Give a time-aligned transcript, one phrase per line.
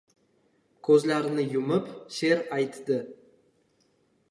[0.89, 3.01] Ko‘zlarini yumib she’r aytdi: